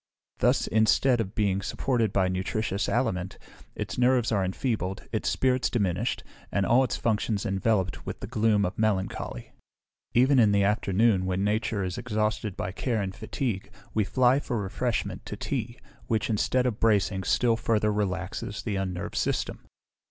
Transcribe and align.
Thus, 0.39 0.65
instead 0.65 1.21
of 1.21 1.35
being 1.35 1.61
supported 1.61 2.11
by 2.11 2.27
nutritious 2.27 2.89
aliment, 2.89 3.37
its 3.75 3.99
nerves 3.99 4.31
are 4.31 4.43
enfeebled, 4.43 5.03
its 5.11 5.29
spirits 5.29 5.69
diminished, 5.69 6.23
and 6.51 6.65
all 6.65 6.83
its 6.83 6.95
functions 6.97 7.45
enveloped 7.45 8.03
with 8.03 8.19
the 8.19 8.25
gloom 8.25 8.65
of 8.65 8.79
melancholy. 8.79 9.51
Even 10.15 10.39
in 10.39 10.53
the 10.53 10.63
afternoon, 10.63 11.27
when 11.27 11.43
nature 11.43 11.83
is 11.83 11.99
exhausted 11.99 12.57
by 12.57 12.71
care 12.71 12.99
and 12.99 13.13
fatigue, 13.15 13.69
we 13.93 14.03
fly 14.03 14.39
for 14.39 14.59
refreshment 14.59 15.23
to 15.27 15.37
tea, 15.37 15.77
which, 16.07 16.31
instead 16.31 16.65
of 16.65 16.79
bracing, 16.79 17.21
still 17.21 17.55
further 17.55 17.93
relaxes 17.93 18.63
the 18.63 18.77
unnerved 18.77 19.15
system. 19.15 19.59